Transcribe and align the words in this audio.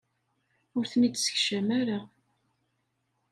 Ur 0.75 0.83
ten-id-ssekcam 0.91 1.67
ara. 1.79 1.99